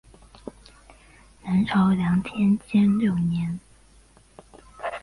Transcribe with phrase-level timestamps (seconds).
[1.43, 3.59] 南朝梁天监六年。